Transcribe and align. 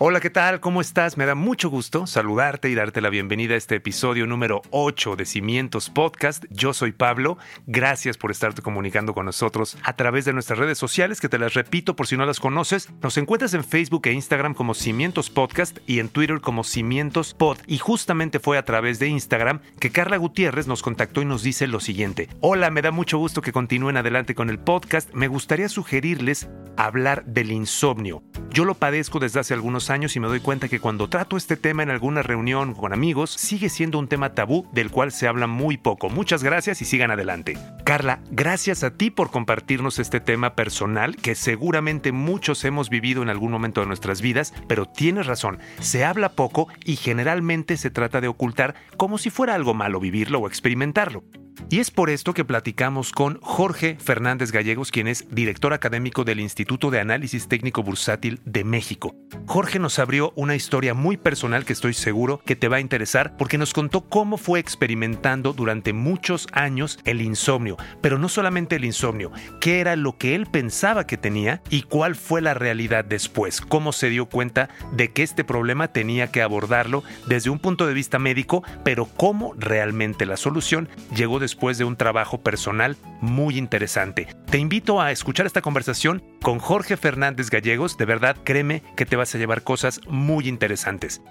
Hola, 0.00 0.20
¿qué 0.20 0.30
tal? 0.30 0.60
¿Cómo 0.60 0.80
estás? 0.80 1.16
Me 1.16 1.26
da 1.26 1.34
mucho 1.34 1.68
gusto 1.70 2.06
saludarte 2.06 2.70
y 2.70 2.76
darte 2.76 3.00
la 3.00 3.10
bienvenida 3.10 3.54
a 3.54 3.56
este 3.56 3.74
episodio 3.74 4.28
número 4.28 4.62
8 4.70 5.16
de 5.16 5.24
Cimientos 5.24 5.90
Podcast. 5.90 6.44
Yo 6.50 6.72
soy 6.72 6.92
Pablo. 6.92 7.36
Gracias 7.66 8.16
por 8.16 8.30
estarte 8.30 8.62
comunicando 8.62 9.12
con 9.12 9.26
nosotros 9.26 9.76
a 9.82 9.96
través 9.96 10.24
de 10.24 10.32
nuestras 10.32 10.60
redes 10.60 10.78
sociales, 10.78 11.20
que 11.20 11.28
te 11.28 11.40
las 11.40 11.54
repito 11.54 11.96
por 11.96 12.06
si 12.06 12.16
no 12.16 12.24
las 12.26 12.38
conoces. 12.38 12.88
Nos 13.02 13.18
encuentras 13.18 13.54
en 13.54 13.64
Facebook 13.64 14.06
e 14.06 14.12
Instagram 14.12 14.54
como 14.54 14.74
Cimientos 14.74 15.30
Podcast 15.30 15.78
y 15.84 15.98
en 15.98 16.10
Twitter 16.10 16.40
como 16.40 16.62
Cimientos 16.62 17.34
Pod. 17.34 17.58
Y 17.66 17.78
justamente 17.78 18.38
fue 18.38 18.56
a 18.56 18.64
través 18.64 19.00
de 19.00 19.08
Instagram 19.08 19.62
que 19.80 19.90
Carla 19.90 20.16
Gutiérrez 20.16 20.68
nos 20.68 20.80
contactó 20.80 21.22
y 21.22 21.24
nos 21.24 21.42
dice 21.42 21.66
lo 21.66 21.80
siguiente. 21.80 22.28
Hola, 22.38 22.70
me 22.70 22.82
da 22.82 22.92
mucho 22.92 23.18
gusto 23.18 23.42
que 23.42 23.50
continúen 23.50 23.96
adelante 23.96 24.36
con 24.36 24.48
el 24.48 24.60
podcast. 24.60 25.12
Me 25.12 25.26
gustaría 25.26 25.68
sugerirles 25.68 26.48
hablar 26.76 27.24
del 27.24 27.50
insomnio. 27.50 28.22
Yo 28.50 28.64
lo 28.64 28.74
padezco 28.74 29.18
desde 29.18 29.40
hace 29.40 29.54
algunos 29.54 29.87
años 29.90 30.16
y 30.16 30.20
me 30.20 30.28
doy 30.28 30.40
cuenta 30.40 30.68
que 30.68 30.80
cuando 30.80 31.08
trato 31.08 31.36
este 31.36 31.56
tema 31.56 31.82
en 31.82 31.90
alguna 31.90 32.22
reunión 32.22 32.74
con 32.74 32.92
amigos, 32.92 33.30
sigue 33.30 33.68
siendo 33.68 33.98
un 33.98 34.08
tema 34.08 34.34
tabú 34.34 34.66
del 34.72 34.90
cual 34.90 35.12
se 35.12 35.28
habla 35.28 35.46
muy 35.46 35.76
poco. 35.76 36.08
Muchas 36.10 36.42
gracias 36.42 36.82
y 36.82 36.84
sigan 36.84 37.10
adelante. 37.10 37.56
Carla, 37.84 38.20
gracias 38.30 38.84
a 38.84 38.90
ti 38.90 39.10
por 39.10 39.30
compartirnos 39.30 39.98
este 39.98 40.20
tema 40.20 40.54
personal 40.54 41.16
que 41.16 41.34
seguramente 41.34 42.12
muchos 42.12 42.64
hemos 42.64 42.90
vivido 42.90 43.22
en 43.22 43.30
algún 43.30 43.50
momento 43.50 43.80
de 43.80 43.86
nuestras 43.86 44.20
vidas, 44.20 44.52
pero 44.66 44.86
tienes 44.86 45.26
razón, 45.26 45.58
se 45.80 46.04
habla 46.04 46.30
poco 46.30 46.68
y 46.84 46.96
generalmente 46.96 47.76
se 47.76 47.90
trata 47.90 48.20
de 48.20 48.28
ocultar 48.28 48.74
como 48.96 49.18
si 49.18 49.30
fuera 49.30 49.54
algo 49.54 49.74
malo 49.74 50.00
vivirlo 50.00 50.40
o 50.40 50.46
experimentarlo. 50.46 51.24
Y 51.70 51.80
es 51.80 51.90
por 51.90 52.10
esto 52.10 52.34
que 52.34 52.44
platicamos 52.44 53.12
con 53.12 53.38
Jorge 53.40 53.96
Fernández 54.00 54.52
Gallegos, 54.52 54.90
quien 54.90 55.08
es 55.08 55.26
director 55.30 55.72
académico 55.72 56.24
del 56.24 56.40
Instituto 56.40 56.90
de 56.90 57.00
Análisis 57.00 57.48
Técnico 57.48 57.82
Bursátil 57.82 58.40
de 58.44 58.64
México. 58.64 59.14
Jorge 59.46 59.78
nos 59.78 59.98
abrió 59.98 60.32
una 60.36 60.54
historia 60.54 60.94
muy 60.94 61.16
personal 61.16 61.64
que 61.64 61.72
estoy 61.72 61.94
seguro 61.94 62.40
que 62.44 62.56
te 62.56 62.68
va 62.68 62.76
a 62.76 62.80
interesar 62.80 63.36
porque 63.36 63.58
nos 63.58 63.72
contó 63.72 64.02
cómo 64.02 64.36
fue 64.36 64.60
experimentando 64.60 65.52
durante 65.52 65.92
muchos 65.92 66.46
años 66.52 66.98
el 67.04 67.20
insomnio, 67.20 67.76
pero 68.00 68.18
no 68.18 68.28
solamente 68.28 68.76
el 68.76 68.84
insomnio, 68.84 69.32
qué 69.60 69.80
era 69.80 69.96
lo 69.96 70.16
que 70.16 70.34
él 70.34 70.46
pensaba 70.46 71.06
que 71.06 71.16
tenía 71.16 71.62
y 71.70 71.82
cuál 71.82 72.14
fue 72.14 72.40
la 72.40 72.54
realidad 72.54 73.04
después, 73.04 73.60
cómo 73.60 73.92
se 73.92 74.10
dio 74.10 74.26
cuenta 74.26 74.68
de 74.92 75.12
que 75.12 75.22
este 75.22 75.44
problema 75.44 75.88
tenía 75.88 76.30
que 76.30 76.42
abordarlo 76.42 77.02
desde 77.26 77.50
un 77.50 77.58
punto 77.58 77.86
de 77.86 77.94
vista 77.94 78.18
médico, 78.18 78.62
pero 78.84 79.06
cómo 79.06 79.54
realmente 79.56 80.26
la 80.26 80.36
solución 80.36 80.88
llegó 81.14 81.40
después 81.48 81.78
de 81.78 81.84
un 81.84 81.96
trabajo 81.96 82.42
personal 82.42 82.98
muy 83.22 83.56
interesante. 83.56 84.28
Te 84.50 84.58
invito 84.58 85.00
a 85.00 85.12
escuchar 85.12 85.46
esta 85.46 85.62
conversación 85.62 86.22
con 86.42 86.58
Jorge 86.58 86.98
Fernández 86.98 87.48
Gallegos, 87.48 87.96
de 87.96 88.04
verdad 88.04 88.36
créeme 88.44 88.82
que 88.96 89.06
te 89.06 89.16
vas 89.16 89.34
a 89.34 89.38
llevar 89.38 89.62
cosas 89.62 90.02
muy 90.06 90.46
interesantes. 90.46 91.22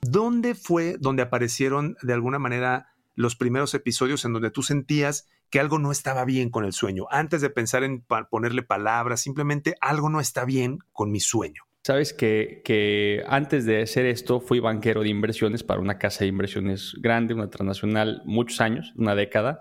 ¿Dónde 0.00 0.56
fue 0.56 0.96
donde 0.98 1.22
aparecieron 1.22 1.96
de 2.02 2.14
alguna 2.14 2.40
manera 2.40 2.88
los 3.14 3.36
primeros 3.36 3.72
episodios 3.74 4.24
en 4.24 4.32
donde 4.32 4.50
tú 4.50 4.64
sentías 4.64 5.28
que 5.48 5.60
algo 5.60 5.78
no 5.78 5.92
estaba 5.92 6.24
bien 6.24 6.50
con 6.50 6.64
el 6.64 6.72
sueño? 6.72 7.06
Antes 7.10 7.42
de 7.42 7.50
pensar 7.50 7.84
en 7.84 8.04
ponerle 8.28 8.64
palabras, 8.64 9.20
simplemente 9.20 9.76
algo 9.80 10.10
no 10.10 10.18
está 10.18 10.44
bien 10.44 10.78
con 10.92 11.12
mi 11.12 11.20
sueño. 11.20 11.62
Sabes 11.86 12.14
que, 12.14 12.62
que, 12.64 13.22
antes 13.26 13.66
de 13.66 13.82
hacer 13.82 14.06
esto 14.06 14.40
fui 14.40 14.58
banquero 14.58 15.02
de 15.02 15.10
inversiones 15.10 15.62
para 15.62 15.82
una 15.82 15.98
casa 15.98 16.20
de 16.20 16.28
inversiones 16.28 16.94
grande, 16.98 17.34
una 17.34 17.50
transnacional, 17.50 18.22
muchos 18.24 18.62
años, 18.62 18.94
una 18.96 19.14
década. 19.14 19.60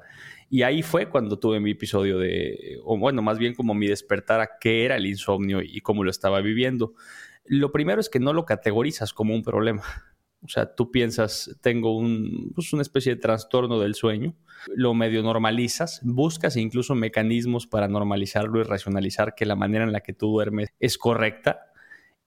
Y 0.49 0.61
ahí 0.61 0.83
fue 0.83 1.09
cuando 1.09 1.37
tuve 1.37 1.59
mi 1.59 1.71
episodio 1.71 2.17
de, 2.17 2.79
o 2.85 2.97
bueno, 2.97 3.21
más 3.21 3.39
bien 3.39 3.53
como 3.53 3.73
mi 3.73 3.87
despertar 3.87 4.39
a 4.39 4.51
qué 4.57 4.85
era 4.85 4.95
el 4.95 5.05
insomnio 5.05 5.61
y 5.61 5.81
cómo 5.81 6.05
lo 6.05 6.11
estaba 6.11 6.39
viviendo. 6.39 6.93
Lo 7.43 7.73
primero 7.73 7.99
es 7.99 8.07
que 8.07 8.21
no 8.21 8.31
lo 8.31 8.45
categorizas 8.45 9.11
como 9.11 9.35
un 9.35 9.43
problema. 9.43 9.83
O 10.43 10.47
sea, 10.47 10.75
tú 10.75 10.91
piensas, 10.91 11.57
tengo 11.61 11.97
un, 11.97 12.53
pues 12.55 12.71
una 12.71 12.83
especie 12.83 13.15
de 13.15 13.21
trastorno 13.21 13.81
del 13.81 13.95
sueño, 13.95 14.33
lo 14.73 14.93
medio 14.93 15.23
normalizas, 15.23 15.99
buscas 16.03 16.55
incluso 16.55 16.95
mecanismos 16.95 17.67
para 17.67 17.89
normalizarlo 17.89 18.61
y 18.61 18.63
racionalizar 18.63 19.35
que 19.35 19.45
la 19.45 19.57
manera 19.57 19.83
en 19.83 19.91
la 19.91 19.99
que 19.99 20.13
tú 20.13 20.27
duermes 20.27 20.69
es 20.79 20.97
correcta 20.97 21.72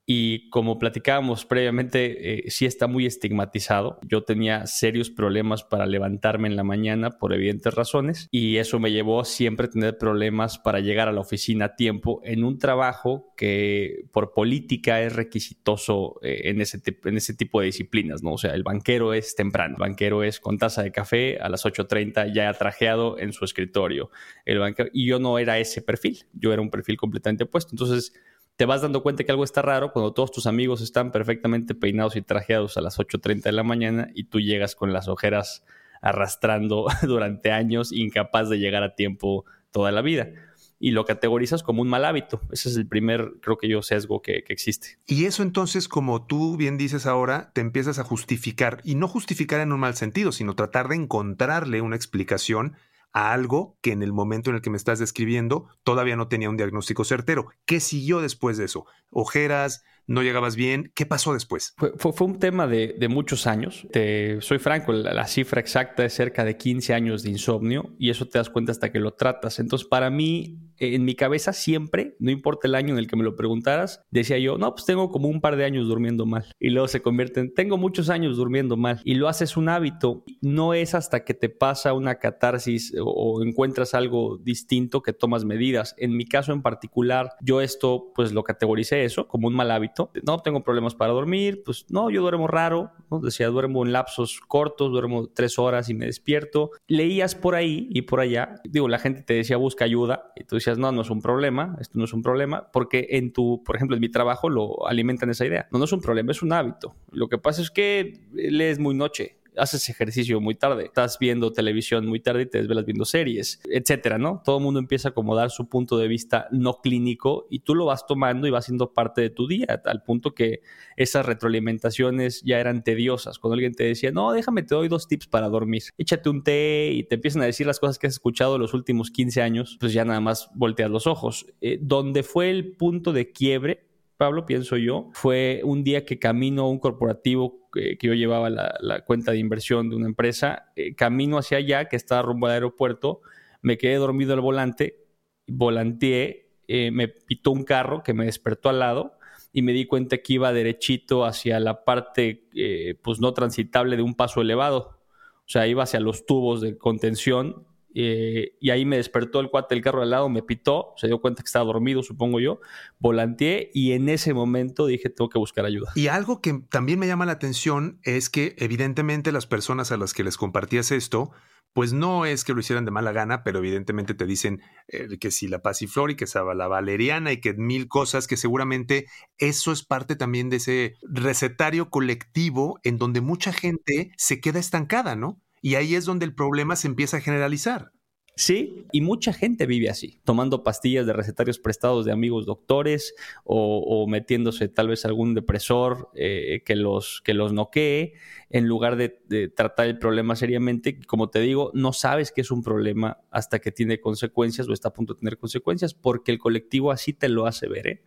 y 0.09 0.49
como 0.51 0.79
platicábamos 0.79 1.45
previamente, 1.45 2.47
eh, 2.47 2.51
sí 2.51 2.65
está 2.65 2.87
muy 2.87 3.07
estigmatizado. 3.07 3.99
Yo 4.07 4.23
tenía 4.23 4.67
serios 4.69 5.11
problemas 5.11 5.65
para 5.65 5.85
levantarme 5.85 6.47
en 6.47 6.55
la 6.55 6.63
mañana 6.63 7.11
por 7.19 7.35
evidentes 7.35 7.75
razones 7.75 8.29
y 8.31 8.59
eso 8.59 8.79
me 8.79 8.93
llevó 8.93 9.25
siempre 9.25 9.67
a 9.67 9.71
tener 9.71 9.99
problemas 9.99 10.59
para 10.59 10.79
llegar 10.79 11.09
a 11.09 11.13
la 11.13 11.21
oficina 11.21 11.67
a 11.67 11.75
tiempo 11.75 12.21
en 12.25 12.45
un 12.45 12.61
trabajo 12.61 13.35
que 13.37 14.05
por 14.13 14.33
política 14.33 15.03
es 15.03 15.13
requisitoso 15.15 16.21
eh, 16.23 16.43
en, 16.45 16.61
ese 16.61 16.81
en 17.05 17.17
ese 17.17 17.35
tipo 17.35 17.61
de 17.61 17.67
disciplinas, 17.67 18.23
¿no? 18.23 18.35
O 18.35 18.39
sea, 18.39 18.55
el 18.55 18.63
banquero 18.63 19.13
es 19.13 19.35
temprano, 19.35 19.75
el 19.77 19.81
banquero 19.81 20.23
es 20.23 20.39
con 20.39 20.57
taza 20.57 20.85
de 20.85 20.93
café 20.93 21.39
a 21.41 21.49
las 21.49 21.65
8.30 21.65 22.33
ya 22.33 22.53
trajeado 22.55 23.19
en 23.19 23.33
su 23.33 23.45
escritorio. 23.45 24.11
El 24.45 24.61
banquero, 24.61 24.89
y 24.93 25.05
yo 25.05 25.19
no 25.19 25.41
era 25.41 25.59
ese 25.59 25.83
perfil, 25.83 26.27
yo 26.33 26.53
era 26.53 26.63
un 26.63 26.71
perfil 26.71 26.97
completamente 26.97 27.43
opuesto. 27.43 27.73
Entonces, 27.73 28.13
te 28.57 28.65
vas 28.65 28.83
dando 28.83 29.03
cuenta 29.03 29.25
que 29.25 29.31
algo 29.31 29.45
está 29.45 29.63
raro 29.63 29.93
cuando 29.93 30.13
todos 30.13 30.33
tus 30.33 30.47
amigos 30.47 30.81
están 30.81 31.13
perfectamente 31.13 31.75
peinados 31.75 32.17
y 32.17 32.23
trajeados 32.23 32.77
a 32.77 32.81
las 32.81 32.99
8.30 32.99 33.43
de 33.43 33.53
la 33.53 33.63
mañana 33.63 34.09
y 34.15 34.25
tú 34.25 34.41
llegas 34.41 34.75
con 34.75 34.93
las 34.93 35.09
ojeras 35.09 35.63
arrastrando 36.01 36.87
durante 37.03 37.53
años, 37.53 37.93
incapaz 37.93 38.49
de 38.49 38.59
llegar 38.59 38.83
a 38.83 38.95
tiempo 38.95 39.45
toda 39.71 39.93
la 39.93 40.01
vida. 40.01 40.31
Y 40.79 40.91
lo 40.91 41.07
categorizas 41.07 41.63
como 41.63 41.81
un 41.81 41.89
mal 41.89 42.05
hábito. 42.05 42.43
Ese 42.51 42.69
es 42.69 42.77
el 42.77 42.87
primer, 42.87 43.35
creo 43.41 43.57
que 43.57 43.69
yo, 43.69 43.81
sesgo 43.81 44.21
que, 44.21 44.43
que 44.43 44.53
existe. 44.53 44.99
Y 45.07 45.25
eso 45.25 45.43
entonces, 45.43 45.89
como 45.89 46.27
tú 46.27 46.57
bien 46.59 46.77
dices 46.77 47.07
ahora, 47.07 47.51
te 47.55 47.63
empiezas 47.63 47.99
a 47.99 48.05
justificar, 48.05 48.81
y 48.85 48.95
no 48.95 49.09
justificar 49.09 49.61
en 49.61 49.73
un 49.73 49.81
mal 49.81 49.95
sentido, 49.95 50.33
sino 50.33 50.55
tratar 50.55 50.89
de 50.89 50.97
encontrarle 50.97 51.81
una 51.81 51.97
explicación 51.97 52.77
a 53.13 53.33
algo 53.33 53.79
que 53.81 53.93
en 53.93 54.03
el 54.03 54.13
momento 54.13 54.51
en 54.51 54.57
el 54.57 54.63
que 54.63 54.71
me 54.71 54.77
estás 54.77 54.99
describiendo 54.99 55.69
todavía 55.83 56.17
no 56.17 56.29
tenía 56.29 56.51
un 56.51 56.57
diagnóstico 56.57 57.05
certero. 57.05 57.49
¿Qué 57.65 57.81
siguió 57.81 58.21
después 58.21 58.57
de 58.57 58.65
eso? 58.65 58.87
¿Ojeras? 59.11 59.83
¿No 60.07 60.23
llegabas 60.23 60.55
bien? 60.55 60.93
¿Qué 60.95 61.05
pasó 61.05 61.33
después? 61.33 61.75
Fue, 61.77 62.27
un 62.27 62.39
tema 62.39 62.67
de, 62.67 63.07
muchos 63.11 63.47
años. 63.47 63.87
Te, 63.93 64.41
soy 64.41 64.59
franco, 64.59 64.93
la, 64.93 65.27
cifra 65.27 65.61
exacta 65.61 66.05
es 66.05 66.15
cerca 66.15 66.45
de 66.45 66.57
15 66.57 66.95
años 66.95 67.23
de 67.23 67.31
insomnio 67.31 67.95
y 67.99 68.11
eso 68.11 68.27
te 68.27 68.39
das 68.39 68.49
cuenta 68.51 68.73
hasta 68.73 68.93
que 68.93 69.01
lo 69.01 69.15
tratas. 69.15 69.59
Entonces, 69.59 69.89
para 69.89 70.11
mí, 70.11 70.67
en 70.79 71.05
mi 71.05 71.15
cabeza 71.15 71.53
siempre, 71.53 72.17
no 72.19 72.31
importa 72.31 72.69
el 72.69 72.75
año 72.75 72.93
en 72.93 72.99
el 72.99 73.07
que 73.07 73.17
me 73.17 73.25
lo 73.25 73.35
preguntaras, 73.35 74.05
decía 74.11 74.39
yo, 74.39 74.59
no, 74.59 74.73
pues 74.75 74.85
tengo 74.85 75.11
como 75.11 75.29
un 75.29 75.41
par 75.41 75.57
de 75.57 75.65
años 75.65 75.89
durmiendo 75.89 76.27
mal. 76.27 76.47
Y 76.61 76.71
luego 76.71 76.89
se 76.89 77.03
convierte 77.03 77.41
en, 77.41 77.55
tengo 77.55 77.77
muchos 77.77 78.09
años 78.11 78.37
durmiendo 78.37 78.77
mal. 78.77 79.01
Y 79.05 79.15
lo 79.15 79.29
haces 79.29 79.57
un 79.57 79.69
hábito. 79.69 80.25
No 80.41 80.75
es 80.75 80.95
hasta 80.95 81.25
que 81.25 81.35
te 81.35 81.49
pasa 81.49 81.93
una 81.93 82.19
catarsis 82.19 82.95
o, 83.01 83.43
encuentras 83.43 83.95
algo 83.95 84.39
distinto 84.39 85.03
que 85.03 85.13
tomas 85.13 85.45
medidas. 85.45 85.95
En 85.99 86.17
mi 86.17 86.27
caso 86.27 86.53
en 86.53 86.63
particular, 86.63 87.31
yo 87.41 87.61
esto 87.61 88.13
pues 88.15 88.33
lo 88.33 88.45
categoricé 88.45 89.05
eso 89.05 89.27
como 89.27 89.49
un 89.49 89.55
mal 89.55 89.71
hábito. 89.71 89.96
No 90.23 90.39
tengo 90.39 90.63
problemas 90.63 90.95
para 90.95 91.13
dormir, 91.13 91.63
pues 91.65 91.87
no, 91.89 92.11
yo 92.11 92.23
duermo 92.23 92.47
raro, 92.47 92.93
decía, 93.23 93.49
duermo 93.49 93.85
en 93.85 93.93
lapsos 93.93 94.41
cortos, 94.47 94.91
duermo 94.91 95.29
tres 95.29 95.59
horas 95.59 95.89
y 95.89 95.95
me 95.95 96.07
despierto. 96.07 96.71
Leías 96.87 97.35
por 97.35 97.55
ahí 97.55 97.89
y 97.91 98.03
por 98.03 98.21
allá, 98.21 98.61
digo, 98.65 98.89
la 98.89 98.99
gente 98.99 99.23
te 99.23 99.35
decía 99.35 99.57
busca 99.57 99.85
ayuda 99.85 100.33
y 100.37 100.45
tú 100.45 100.59
no, 100.77 100.93
no 100.93 101.03
es 101.03 101.11
un 101.11 101.23
problema, 101.23 101.77
esto 101.81 101.99
no 101.99 102.05
es 102.05 102.13
un 102.13 102.23
problema, 102.23 102.71
porque 102.73 103.07
en 103.11 103.33
tu, 103.33 103.63
por 103.65 103.77
ejemplo, 103.77 103.97
en 103.97 104.01
mi 104.01 104.09
trabajo 104.09 104.49
lo 104.49 104.87
alimentan 104.87 105.31
esa 105.31 105.47
idea. 105.47 105.69
No, 105.71 105.79
no 105.79 105.85
es 105.85 105.93
un 105.93 106.01
problema, 106.01 106.33
es 106.33 106.43
un 106.43 106.53
hábito. 106.53 106.95
Lo 107.11 107.29
que 107.29 107.39
pasa 107.39 107.63
es 107.63 107.71
que 107.71 108.21
lees 108.33 108.79
muy 108.79 108.95
noche, 108.95 109.39
haces 109.57 109.89
ejercicio 109.89 110.41
muy 110.41 110.55
tarde, 110.55 110.85
estás 110.87 111.19
viendo 111.19 111.53
televisión 111.53 112.07
muy 112.07 112.21
tarde 112.21 112.43
y 112.43 112.47
te 112.47 112.59
desvelas 112.59 112.85
viendo 112.85 113.05
series, 113.05 113.61
etcétera, 113.71 114.19
¿no? 114.19 114.43
Todo 114.45 114.59
el 114.59 114.65
mundo 114.65 114.81
empieza 114.81 115.09
a 115.09 115.11
acomodar 115.11 115.51
su 115.51 115.69
punto 115.69 115.99
de 115.99 116.09
vista 116.09 116.49
no 116.51 116.81
clínico 116.81 117.47
y 117.51 117.61
tú 117.61 117.75
lo 117.75 117.87
vas 117.87 118.07
tomando 118.07 118.47
y 118.47 118.51
vas 118.51 118.67
siendo 118.67 118.93
parte 118.93 119.21
de 119.21 119.31
tu 119.31 119.47
día, 119.47 119.83
al 119.85 120.03
punto 120.03 120.35
que 120.35 120.61
esas 120.97 121.27
retroalimentaciones 121.27 122.43
ya 122.43 122.59
eran 122.59 122.83
tediosas. 122.85 123.39
Cuando 123.39 123.55
alguien 123.55 123.75
te 123.75 123.85
decía, 123.85 124.11
no, 124.11 124.33
déjame, 124.33 124.63
te 124.63 124.75
doy 124.75 124.89
dos 124.89 125.09
tips 125.09 125.27
para 125.27 125.49
dormir, 125.49 125.83
échate 125.99 126.29
un 126.29 126.43
té 126.43 126.91
y 126.93 127.05
te 127.05 127.17
empiezan 127.17 127.43
a 127.43 127.47
decir 127.47 127.67
las 127.67 127.81
cosas 127.81 127.99
que 127.99 128.07
has 128.07 128.15
escuchado 128.15 128.59
los 128.59 128.75
últimos 128.75 129.11
15 129.11 129.43
años, 129.43 129.77
pues 129.81 129.93
ya 129.93 130.05
nada 130.05 130.21
más 130.21 130.51
volteas 130.55 130.91
los 130.91 131.07
ojos. 131.07 131.47
Eh, 131.61 131.79
donde 131.81 132.23
fue 132.23 132.51
el 132.51 132.73
punto 132.73 133.13
de 133.13 133.33
quiebre 133.33 133.86
Pablo, 134.17 134.47
pienso 134.47 134.77
yo, 134.77 135.11
fue 135.13 135.61
un 135.65 135.85
día 135.85 136.05
que 136.05 136.19
camino 136.19 136.69
un 136.69 136.79
corporativo 136.79 137.69
que, 137.73 137.99
yo 138.01 138.15
llevaba 138.15 138.49
la, 138.51 139.05
cuenta 139.05 139.33
de 139.33 139.39
inversión 139.39 139.91
de 139.91 139.97
una 139.97 140.07
empresa, 140.07 140.73
eh, 140.77 140.95
camino 140.95 141.39
hacia 141.39 141.59
allá, 141.59 141.87
que 141.87 141.97
estaba 141.97 142.23
rumbo 142.23 142.47
al 142.47 142.55
aeropuerto, 142.55 143.21
me 143.63 143.77
quedé 143.77 143.97
dormido 143.97 144.33
al 144.33 144.41
volante, 144.41 145.05
volanteé, 145.47 146.49
eh, 146.69 146.91
me 146.91 147.09
pitó 147.09 147.51
un 147.51 147.65
carro 147.65 148.03
que 148.03 148.15
me 148.15 148.25
despertó 148.25 148.69
al 148.69 148.81
lado 148.81 149.19
y 149.53 149.63
me 149.63 149.73
di 149.73 149.87
cuenta 149.87 150.19
que 150.19 150.35
iba 150.35 150.53
derechito 150.53 151.25
hacia 151.25 151.61
la 151.61 151.85
parte 151.85 152.49
eh, 152.55 152.99
pues 153.03 153.21
no 153.21 153.33
transitable 153.33 153.97
de 153.97 154.03
un 154.03 154.15
paso 154.15 154.41
elevado. 154.41 154.99
O 155.47 155.49
sea, 155.49 155.67
iba 155.67 155.85
hacia 155.85 156.01
los 156.01 156.27
tubos 156.27 156.61
de 156.61 156.77
contención 156.77 157.67
eh, 157.99 158.59
y 158.61 158.69
ahí 158.69 158.85
me 158.85 158.99
despertó 158.99 159.41
el 159.41 159.49
cuate 159.49 159.75
del 159.75 159.83
carro 159.83 160.03
al 160.03 160.11
lado, 160.11 160.29
me 160.29 160.43
pitó, 160.43 160.93
se 160.99 161.07
dio 161.07 161.19
cuenta 161.19 161.43
que 161.43 161.47
estaba 161.47 161.65
dormido, 161.65 162.03
supongo 162.03 162.41
yo, 162.41 162.61
volanteé 162.99 163.71
y 163.73 163.93
en 163.93 164.11
ese 164.11 164.35
momento 164.35 164.85
dije, 164.85 165.09
tengo 165.09 165.31
que 165.31 165.39
buscar 165.39 165.65
ayuda. 165.65 165.93
Y 165.95 166.09
algo 166.09 166.43
que 166.43 166.61
también 166.69 166.99
me 166.99 167.07
llama 167.07 167.25
la 167.25 167.33
atención 167.33 167.99
es 168.03 168.29
que 168.29 168.55
evidentemente 168.59 169.33
las 169.33 169.47
personas 169.47 169.93
a 169.93 169.97
las 169.97 170.13
que 170.13 170.25
les 170.25 170.37
compartías 170.37 170.91
esto, 170.91 171.31
pues 171.73 171.95
no 171.95 172.27
es 172.27 172.45
que 172.45 172.53
lo 172.53 172.61
hicieran 172.61 172.85
de 172.85 172.91
mala 172.91 173.13
gana, 173.13 173.43
pero 173.45 173.61
evidentemente 173.61 174.13
te 174.13 174.27
dicen 174.27 174.61
eh, 174.89 175.17
que 175.19 175.31
si 175.31 175.49
la 175.49 175.63
pasiflor 175.63 176.11
y 176.11 176.17
que 176.17 176.27
se 176.27 176.39
la 176.39 176.69
valeriana 176.69 177.33
y 177.33 177.41
que 177.41 177.55
mil 177.55 177.89
cosas 177.89 178.27
que 178.27 178.37
seguramente 178.37 179.07
eso 179.39 179.73
es 179.73 179.83
parte 179.83 180.17
también 180.17 180.51
de 180.51 180.57
ese 180.57 180.97
recetario 181.01 181.89
colectivo 181.89 182.79
en 182.83 182.99
donde 182.99 183.23
mucha 183.23 183.55
gente 183.55 184.13
se 184.19 184.39
queda 184.43 184.59
estancada, 184.59 185.17
¿no? 185.17 185.41
Y 185.67 185.75
ahí 185.75 185.97
es 185.97 186.05
donde 186.05 186.25
el 186.25 186.33
problema 186.33 186.77
se 186.77 186.87
empieza 186.87 187.17
a 187.17 187.21
generalizar. 187.21 187.91
Sí, 188.37 188.87
y 188.93 189.01
mucha 189.01 189.33
gente 189.33 189.67
vive 189.67 189.91
así, 189.91 190.21
tomando 190.23 190.63
pastillas 190.63 191.07
de 191.07 191.13
recetarios 191.13 191.59
prestados 191.59 192.05
de 192.05 192.13
amigos 192.13 192.47
doctores 192.47 193.17
o, 193.43 194.07
metiéndose 194.07 194.69
tal 194.69 194.87
vez 194.87 195.05
algún 195.05 195.35
depresor 195.35 196.09
eh, 196.15 196.63
que, 196.65 196.77
los, 196.77 197.21
que 197.25 197.35
los 197.35 197.53
noquee 197.53 198.13
en 198.49 198.69
lugar 198.69 198.95
de, 198.95 199.49
tratar 199.57 199.89
el 199.89 199.99
problema 199.99 200.37
seriamente. 200.37 201.01
Como 201.05 201.31
te 201.31 201.41
digo, 201.41 201.73
no 201.75 201.93
sabes 201.93 202.31
que 202.31 202.43
es 202.43 202.53
un 202.53 202.63
problema 202.63 203.19
hasta 203.33 203.59
que 203.59 203.73
tiene 203.73 203.99
consecuencias 203.99 204.69
o 204.69 204.73
está 204.73 204.91
a 204.91 204.93
punto 204.93 205.15
de 205.15 205.19
tener 205.19 205.37
consecuencias 205.37 205.95
porque 205.95 206.31
el 206.31 206.39
colectivo 206.39 206.93
así 206.93 207.13
te 207.13 207.29
lo 207.29 207.45
hace 207.49 207.67
ver. 207.67 207.89
¿eh? 207.89 208.03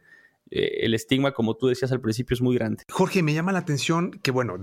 Eh, 0.51 0.86
el 0.86 0.94
estigma, 0.94 1.31
como 1.34 1.56
tú 1.56 1.68
decías 1.68 1.92
al 1.92 2.01
principio, 2.01 2.34
es 2.34 2.42
muy 2.42 2.56
grande. 2.56 2.84
Jorge, 2.90 3.22
me 3.24 3.34
llama 3.34 3.51
la 3.51 3.60
atención 3.60 4.12
que, 4.12 4.31
bueno, 4.31 4.56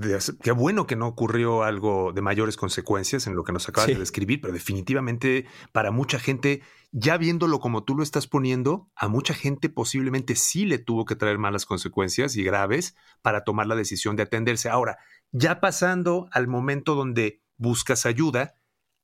qué 0.42 0.52
bueno 0.52 0.86
que 0.86 0.96
no 0.96 1.06
ocurrió 1.06 1.62
algo 1.62 2.12
de 2.12 2.22
mayores 2.22 2.56
consecuencias 2.56 3.26
en 3.26 3.36
lo 3.36 3.44
que 3.44 3.52
nos 3.52 3.68
acabas 3.68 3.88
de 3.88 3.94
describir, 3.96 4.40
pero 4.40 4.52
definitivamente 4.52 5.46
para 5.72 5.90
mucha 5.90 6.18
gente, 6.18 6.62
ya 6.92 7.16
viéndolo 7.18 7.60
como 7.60 7.84
tú 7.84 7.94
lo 7.94 8.02
estás 8.02 8.26
poniendo, 8.26 8.90
a 8.96 9.08
mucha 9.08 9.34
gente 9.34 9.68
posiblemente 9.68 10.34
sí 10.34 10.66
le 10.66 10.78
tuvo 10.78 11.04
que 11.04 11.16
traer 11.16 11.38
malas 11.38 11.66
consecuencias 11.66 12.36
y 12.36 12.42
graves 12.42 12.96
para 13.22 13.44
tomar 13.44 13.66
la 13.66 13.76
decisión 13.76 14.16
de 14.16 14.24
atenderse. 14.24 14.68
Ahora, 14.68 14.98
ya 15.30 15.60
pasando 15.60 16.28
al 16.32 16.48
momento 16.48 16.94
donde 16.94 17.42
buscas 17.56 18.06
ayuda, 18.06 18.54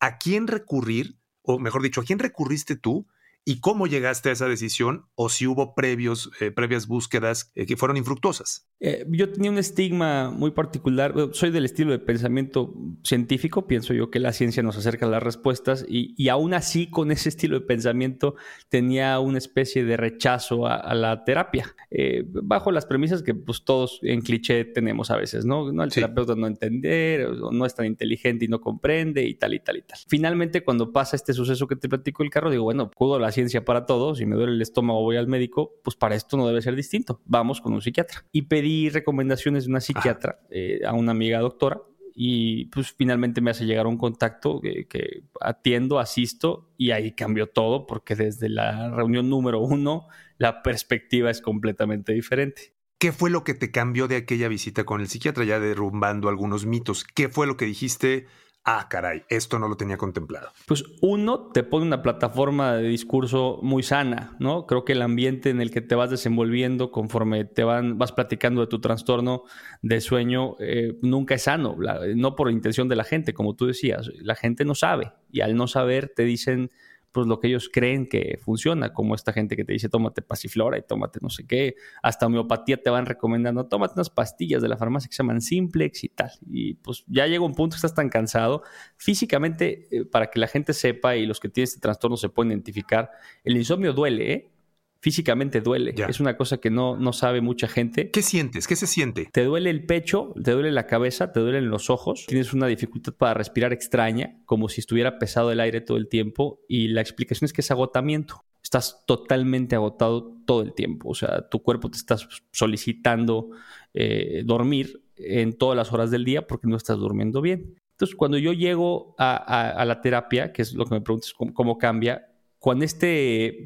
¿a 0.01 0.19
quién 0.19 0.47
recurrir? 0.47 1.19
O 1.43 1.59
mejor 1.59 1.83
dicho, 1.83 2.01
¿a 2.01 2.05
quién 2.05 2.19
recurriste 2.19 2.77
tú 2.77 3.07
y 3.45 3.61
cómo 3.61 3.87
llegaste 3.87 4.29
a 4.29 4.33
esa 4.33 4.47
decisión 4.47 5.09
o 5.15 5.29
si 5.29 5.47
hubo 5.47 5.75
previos, 5.75 6.31
eh, 6.41 6.51
previas 6.51 6.87
búsquedas 6.87 7.51
eh, 7.55 7.67
que 7.67 7.77
fueron 7.77 7.97
infructuosas. 7.97 8.69
Eh, 8.85 9.07
yo 9.11 9.31
tenía 9.31 9.49
un 9.49 9.59
estigma 9.59 10.33
muy 10.33 10.51
particular, 10.51 11.15
soy 11.31 11.51
del 11.51 11.65
estilo 11.65 11.93
de 11.93 12.01
pensamiento 12.01 12.75
científico, 13.05 13.69
pienso 13.69 13.95
yo 13.95 14.11
que 14.11 14.19
la 14.19 14.33
ciencia 14.33 14.61
nos 14.65 14.77
acerca 14.77 15.07
a 15.07 15.09
las 15.09 15.23
respuestas 15.23 15.87
y, 15.89 16.15
y 16.21 16.31
aún 16.31 16.53
así 16.53 16.91
con 16.91 17.13
ese 17.13 17.29
estilo 17.29 17.61
de 17.61 17.65
pensamiento 17.65 18.35
tenía 18.71 19.21
una 19.21 19.39
especie 19.39 19.85
de 19.85 19.97
rechazo 19.97 20.67
a, 20.67 20.93
la 20.95 21.25
terapia, 21.25 21.77
bajo 22.25 22.73
las 22.73 22.85
premisas 22.85 23.23
que 23.23 23.35
pues 23.35 23.65
todos 23.65 24.01
en 24.03 24.21
cliché 24.21 24.65
tenemos 24.65 25.13
a 25.13 25.17
veces, 25.17 25.45
¿no? 25.45 25.71
no 25.71 25.85
el 25.85 25.93
terapeuta 25.93 26.35
no 26.35 26.49
entender, 26.49 27.31
no 27.31 27.65
es 27.65 27.77
tan 27.77 27.87
inteligente 27.87 28.47
y 28.47 28.49
no 28.49 28.61
comprende 28.61 29.25
y 29.25 29.35
tal 29.35 29.55
y 29.55 29.61
tal 29.61 29.77
y 29.77 29.83
tal. 29.83 30.01
Finalmente 30.09 30.65
cuando 30.65 30.91
pasa 30.91 31.15
este 31.15 31.35
suceso 31.35 31.69
que 31.69 31.77
te 31.77 31.89
platico 31.89 32.25
el 32.25 32.31
carro, 32.31 32.51
digo, 32.51 32.65
bueno, 32.65 32.91
pudo 32.91 33.21
la 33.21 33.31
ciencia 33.31 33.65
para 33.65 33.87
todo, 33.87 34.17
si 34.17 34.27
me 34.27 34.35
duele 34.35 34.55
el 34.55 34.63
estómago 34.63 35.03
voy 35.03 35.19
al 35.19 35.29
médico, 35.29 35.75
pues 35.85 35.95
para 35.95 36.17
esto 36.17 36.37
no 36.37 36.49
debe 36.49 36.63
ser 36.63 36.75
distinto, 36.75 37.21
vamos 37.25 37.61
con 37.61 37.73
un 37.73 37.81
psiquiatra. 37.81 38.25
Y 38.33 38.43
pedí 38.73 38.89
recomendaciones 38.91 39.65
de 39.65 39.71
una 39.71 39.81
psiquiatra 39.81 40.39
eh, 40.51 40.81
a 40.87 40.93
una 40.93 41.13
amiga 41.13 41.39
doctora 41.41 41.81
y 42.15 42.67
pues 42.67 42.93
finalmente 42.93 43.41
me 43.41 43.51
hace 43.51 43.65
llegar 43.65 43.87
un 43.87 43.97
contacto 43.97 44.61
que, 44.61 44.87
que, 44.87 45.23
atiendo, 45.41 45.99
asisto 45.99 46.69
y 46.77 46.91
ahí 46.91 47.13
cambió 47.13 47.49
todo 47.49 47.87
porque 47.87 48.15
desde 48.15 48.49
la 48.49 48.91
reunión 48.91 49.31
número 49.31 49.61
uno 49.61 50.09
la 50.39 50.63
perspectiva 50.63 51.31
es 51.31 51.41
completamente 51.41 52.13
diferente. 52.13 52.75
¿Qué 52.99 53.13
fue 53.13 53.31
lo 53.31 53.45
que 53.45 53.55
te 53.55 53.71
cambió 53.71 54.09
de 54.09 54.17
aquella 54.17 54.49
visita 54.49 54.85
con 54.85 55.01
el 55.01 55.09
psiquiatra 55.09 55.45
ya 55.45 55.59
derrumbando 55.59 56.29
algunos 56.29 56.67
mitos? 56.67 57.05
¿Qué 57.05 57.29
fue 57.29 57.47
lo 57.47 57.57
que 57.57 57.65
dijiste? 57.65 58.27
Ah, 58.65 58.87
caray, 58.89 59.25
esto 59.29 59.59
no 59.59 59.69
lo 59.69 59.77
tenía 59.77 59.97
contemplado? 59.97 60.51
Pues 60.67 60.85
uno, 61.01 61.51
te 61.53 61.63
pone 61.63 61.87
una 61.87 62.03
plataforma 62.03 62.75
de 62.75 62.89
discurso 62.89 63.59
muy 63.63 63.83
sana, 63.83 64.37
¿no? 64.39 64.67
Creo 64.67 64.85
que 64.85 64.93
el 64.93 65.03
ambiente 65.03 65.51
en 65.51 65.61
el 65.61 65.71
que 65.71 65.81
te 65.81 65.95
vas 65.95 66.11
desenvolviendo 66.11 66.91
conforme 66.91 67.45
te 67.45 67.65
van, 67.65 67.99
vas 67.99 68.13
platicando 68.13 68.61
de 68.61 68.67
tu 68.67 68.81
trastorno 68.81 69.45
de 69.83 70.01
sueño 70.01 70.57
eh, 70.61 70.99
nunca 71.03 71.35
es 71.35 71.43
sano, 71.43 71.77
no 72.15 72.37
por 72.37 72.51
intención 72.51 72.89
de 72.89 72.97
la 72.97 73.05
gente, 73.05 73.35
como 73.35 73.55
tú 73.55 73.67
decías, 73.67 74.11
la 74.21 74.35
gente 74.35 74.65
no 74.65 74.75
sabe 74.75 75.13
y 75.31 75.41
al 75.41 75.57
no 75.57 75.67
saber 75.67 76.13
te 76.15 76.25
dicen 76.25 76.71
pues 77.13 77.27
lo 77.27 77.39
que 77.39 77.49
ellos 77.49 77.71
creen 77.73 78.09
que 78.09 78.39
funciona, 78.43 78.93
como 78.93 79.15
esta 79.15 79.33
gente 79.33 79.57
que 79.57 79.65
te 79.65 79.73
dice 79.73 79.89
tómate 79.89 80.23
pasiflora 80.23 80.79
y 80.79 80.83
tómate 80.83 81.19
no 81.23 81.31
sé 81.31 81.47
qué, 81.47 81.77
hasta 82.03 82.27
homeopatía 82.27 82.83
te 82.83 82.91
van 82.91 83.07
recomendando, 83.07 83.67
tómate 83.67 83.95
unas 83.97 84.11
pastillas 84.11 84.63
de 84.63 84.69
la 84.69 84.77
farmacia 84.77 85.09
que 85.09 85.15
se 85.15 85.23
llaman 85.23 85.41
Simplex 85.41 86.05
y 86.05 86.09
tal. 86.09 86.31
Y 86.51 86.75
pues 86.75 87.05
ya 87.07 87.27
llega 87.27 87.45
un 87.45 87.55
punto 87.55 87.77
estás 87.77 87.95
tan 87.95 88.09
cansado. 88.09 88.63
Físicamente, 88.97 89.89
eh, 89.91 90.05
para 90.05 90.31
que 90.31 90.39
la 90.39 90.49
gente 90.49 90.73
sepa 90.73 91.17
y 91.17 91.27
los 91.27 91.41
que 91.41 91.49
tienen 91.49 91.65
este 91.65 91.81
trastorno 91.81 92.17
se 92.17 92.29
pueden 92.29 92.53
identificar, 92.53 93.11
el 93.45 93.57
insomnio 93.57 93.93
duele, 93.93 94.33
¿eh? 94.33 94.53
Físicamente 95.03 95.61
duele. 95.61 95.95
Es 96.09 96.21
una 96.21 96.37
cosa 96.37 96.59
que 96.59 96.71
no, 96.71 96.97
no 96.97 97.13
sabe 97.13 97.41
mucha 97.41 97.67
gente. 97.67 98.13
¿Qué 98.13 98.23
sientes? 98.23 98.69
¿Qué 98.69 98.77
se 98.77 98.87
siente? 98.87 99.29
Te 99.33 99.45
duele 99.45 99.69
el 99.69 99.85
pecho, 99.85 100.33
te 100.43 100.53
duele 100.53 100.71
la 100.71 100.87
cabeza, 100.87 101.33
te 101.33 101.41
duelen 101.41 101.69
los 101.71 101.91
ojos, 101.91 102.25
tienes 102.29 102.53
una 102.53 102.69
dificultad 102.69 103.13
para 103.13 103.35
respirar 103.35 103.73
extraña, 103.73 104.39
como 104.47 104.69
si 104.69 104.81
estuviera 104.81 105.19
pesado 105.19 105.51
el 105.51 105.59
aire 105.59 105.81
todo 105.81 105.97
el 105.97 106.09
tiempo 106.09 106.61
y 106.69 106.87
la 106.89 107.01
explicación 107.01 107.47
es 107.47 107.53
que 107.53 107.63
es 107.63 107.71
agotamiento. 107.73 108.45
Estás 108.63 109.05
totalmente 109.05 109.75
agotado 109.75 110.37
todo 110.47 110.63
el 110.63 110.73
tiempo, 110.73 111.09
o 111.11 111.15
sea, 111.17 111.49
tu 111.49 111.65
cuerpo 111.65 111.91
te 111.91 111.99
está 111.99 112.17
solicitando 112.53 113.51
eh, 113.93 114.45
dormir 114.47 115.03
en 115.17 115.59
todas 115.59 115.77
las 115.77 115.93
horas 115.93 116.13
del 116.13 116.25
día 116.25 116.47
porque 116.47 116.69
no 116.69 116.77
estás 116.77 116.97
durmiendo 116.99 117.41
bien. 117.41 117.75
Entonces, 117.91 118.15
cuando 118.17 118.39
yo 118.39 118.53
llego 118.53 119.17
a, 119.19 119.85
la 119.85 120.01
terapia, 120.01 120.53
que 120.53 120.63
es 120.63 120.75
lo 120.75 120.87
que 120.87 120.95
me 120.95 121.01
preguntas, 121.01 121.35
cómo 121.55 121.77
cambia, 121.77 122.32
con 122.63 122.85
esta 122.85 123.09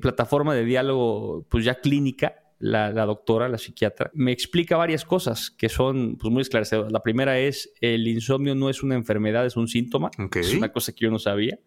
plataforma 0.01 0.55
de 0.55 0.65
diálogo, 0.65 1.45
pues 1.51 1.67
ya 1.67 1.75
clínica, 1.75 2.37
la, 2.59 2.91
doctora, 3.05 3.47
la 3.47 3.59
psiquiatra, 3.59 4.11
me 4.15 4.33
explica 4.33 4.79
varias 4.79 5.05
cosas 5.05 5.51
que 5.51 5.69
son 5.69 6.17
pues, 6.17 6.33
muy 6.33 6.41
esclarecedoras. 6.41 6.91
La 6.91 7.03
primera 7.03 7.39
es, 7.39 7.75
el 7.83 8.09
insomnio 8.09 8.55
no 8.55 8.71
es 8.71 8.83
una 8.83 8.95
enfermedad, 8.95 9.45
es 9.45 9.59
un 9.59 9.69
síntoma. 9.69 10.11
Es 10.35 10.55
una 10.55 10.73
cosa 10.73 10.93
que 10.93 11.05
yo 11.05 11.11
no 11.11 11.19
sabía 11.19 11.59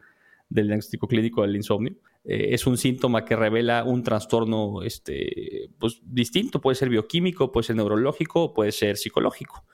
del 0.50 0.66
diagnóstico 0.66 1.08
clínico 1.08 1.44
del 1.44 1.56
insomnio. 1.56 1.94
Eh, 2.26 2.48
es 2.50 2.66
un 2.66 2.80
síntoma 2.80 3.24
que 3.26 3.36
revela 3.36 3.84
un 3.84 4.02
trastorno 4.02 4.82
este, 4.82 5.70
pues, 5.78 6.02
distinto. 6.04 6.60
Puede 6.60 6.78
ser 6.78 6.90
bioquímico, 6.90 7.52
puede 7.52 7.68
ser 7.68 7.76
neurológico, 7.76 8.56
puede 8.56 8.72
ser 8.72 8.98
psicológico. 8.98 9.66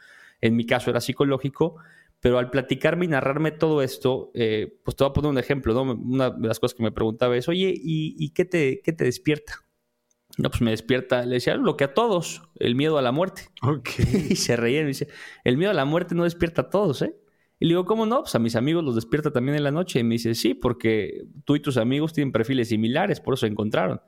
En 0.42 0.58
mi 0.58 0.66
caso 0.66 0.90
era 0.90 1.00
psicológico 1.00 1.78
pero 2.26 2.40
al 2.40 2.50
platicarme 2.50 3.06
y 3.06 3.08
narrarme 3.08 3.52
todo 3.52 3.84
esto, 3.84 4.32
eh, 4.34 4.80
pues 4.84 4.98
te 4.98 5.04
voy 5.04 5.12
a 5.12 5.14
poner 5.14 5.30
un 5.30 5.38
ejemplo, 5.38 5.76
¿no? 5.76 5.84
Una 5.94 6.32
de 6.32 6.48
las 6.48 6.60
cosas 6.60 6.74
que 6.74 6.82
me 6.82 6.92
preguntaba 6.92 7.38
es, 7.38 7.48
oye, 7.48 7.72
¿y, 7.78 8.32
qué, 8.32 8.46
te, 8.46 8.82
qué 8.84 8.94
te 8.94 9.04
despierta? 9.04 9.64
No, 10.40 10.50
pues 10.50 10.60
me 10.64 10.72
despierta, 10.72 11.24
le 11.24 11.36
decía, 11.36 11.56
lo 11.56 11.78
que 11.78 11.84
a 11.84 11.94
todos, 11.94 12.42
el 12.56 12.74
miedo 12.74 12.98
a 12.98 13.04
la 13.04 13.12
muerte. 13.12 13.44
Ok. 13.62 13.90
y 14.32 14.38
se 14.38 14.56
reía 14.56 14.80
y 14.80 14.82
me 14.82 14.88
dice, 14.88 15.08
el 15.44 15.56
miedo 15.58 15.70
a 15.70 15.76
la 15.76 15.86
muerte 15.86 16.16
no 16.16 16.24
despierta 16.24 16.64
a 16.64 16.70
todos, 16.72 17.04
¿eh? 17.04 17.16
Y 17.60 17.66
le 17.66 17.74
digo, 17.74 17.86
¿cómo 17.86 18.08
no? 18.08 18.22
Pues 18.22 18.34
a 18.34 18.40
mis 18.40 18.56
amigos 18.56 18.84
los 18.84 18.96
despierta 18.96 19.30
también 19.30 19.58
en 19.58 19.64
la 19.64 19.70
noche. 19.70 20.00
Y 20.00 20.04
me 20.04 20.16
dice, 20.16 20.34
sí, 20.34 20.56
porque 20.56 21.28
tú 21.44 21.56
y 21.56 21.60
tus 21.60 21.78
amigos 21.78 22.12
tienen 22.12 22.32
perfiles 22.32 22.70
similares, 22.70 23.20
por 23.20 23.36
eso 23.36 23.42
se 23.42 23.52
encontraron. 23.52 24.02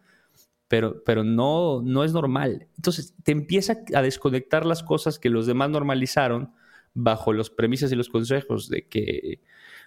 Pero, 0.68 1.04
pero 1.04 1.24
no, 1.24 1.84
no 1.84 2.04
es 2.04 2.14
normal. 2.14 2.68
Entonces 2.78 3.14
te 3.22 3.32
empieza 3.32 3.78
a 3.94 4.02
desconectar 4.02 4.66
las 4.66 4.82
cosas 4.82 5.20
que 5.20 5.30
los 5.30 5.46
demás 5.46 5.70
normalizaron 5.70 6.56
bajo 6.98 7.32
los 7.32 7.50
premisas 7.50 7.92
y 7.92 7.96
los 7.96 8.10
consejos 8.10 8.70
de 8.70 8.88
que, 8.88 9.39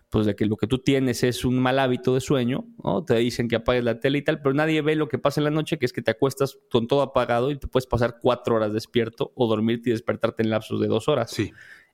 pues 0.09 0.27
de 0.27 0.37
que 0.37 0.47
lo 0.47 0.57
que 0.57 0.69
tú 0.69 0.79
tienes 0.79 1.25
es 1.25 1.45
un 1.45 1.59
mal 1.59 1.79
hábito 1.79 2.15
de 2.15 2.21
sueño, 2.21 2.67
¿no? 2.83 3.05
Te 3.05 3.17
dicen 3.17 3.49
que 3.49 3.57
apagues 3.57 3.83
la 3.85 3.99
tele 3.99 4.19
y 4.19 4.23
tal, 4.23 4.41
pero 4.41 4.55
nadie 4.55 4.81
ve 4.81 4.95
lo 4.95 5.09
que 5.09 5.19
pasa 5.19 5.41
en 5.41 5.45
la 5.45 5.51
noche, 5.51 5.79
que 5.79 5.87
es 5.87 5.93
que 5.93 6.03
te 6.03 6.13
acuestas 6.13 6.59
con 6.71 6.87
todo 6.87 7.03
apagado 7.03 7.51
y 7.51 7.59
te 7.59 7.67
puedes 7.67 7.87
pasar 7.87 8.19
cuatro 8.21 8.55
horas 8.55 8.73
despierto 8.73 9.33
o 9.35 9.49
dormirte 9.49 9.91
y 9.91 9.93
despertarte 9.93 10.43
en 10.45 10.51
lapsos 10.51 10.81
de 10.81 10.87
dos 10.87 11.09
horas. 11.09 11.33
Sí. 11.33 11.53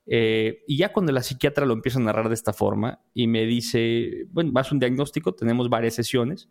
Eh, 0.08 0.62
y 0.68 0.76
ya 0.76 0.92
cuando 0.92 1.12
la 1.12 1.23
psiquiatra 1.23 1.66
lo 1.66 1.73
empieza 1.73 1.99
a 1.99 2.02
narrar 2.02 2.28
de 2.28 2.35
esta 2.35 2.52
forma 2.52 3.00
y 3.14 3.26
me 3.26 3.44
dice, 3.46 4.26
bueno, 4.30 4.52
vas 4.52 4.70
a 4.70 4.75
un 4.75 4.80
diagnóstico, 4.80 5.35
tenemos 5.35 5.68
varias 5.70 5.94
sesiones. 5.94 6.49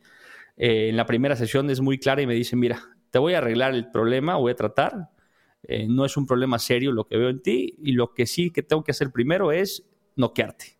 Eh, 0.58 0.90
en 0.90 0.98
la 0.98 1.06
primera 1.06 1.36
sesión 1.36 1.70
es 1.70 1.82
muy 1.82 2.00
clara 2.00 2.22
y 2.22 2.28
me 2.28 2.34
dice, 2.34 2.56
mira, 2.56 2.82
te 3.12 3.20
voy 3.20 3.34
a 3.34 3.38
arreglar 3.38 3.76
el 3.76 3.92
problema, 3.92 4.36
voy 4.36 4.54
a 4.54 4.56
tratar. 4.56 5.10
Eh, 5.68 5.88
no 5.88 6.06
es 6.06 6.18
un 6.18 6.26
problema 6.26 6.60
serio 6.60 6.92
lo 6.92 7.06
que 7.06 7.18
veo 7.18 7.30
en 7.30 7.42
ti 7.42 7.76
y 7.82 7.94
lo 7.94 8.14
que 8.14 8.26
sí 8.26 8.52
que 8.52 8.64
tengo 8.64 8.84
que 8.84 8.92
hacer 8.92 9.12
primero 9.12 9.52
es 9.52 9.84
noquearte. 10.16 10.78